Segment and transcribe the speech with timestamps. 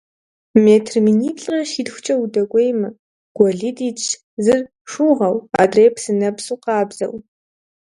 [0.65, 2.89] Метр миниплӏрэ щитхукӀэ удэкӀуеймэ,
[3.35, 4.07] гуэлитӀ итщ,
[4.43, 4.59] зыр
[4.91, 7.15] шыугъэу, адрейр псынэпсу къабзэу.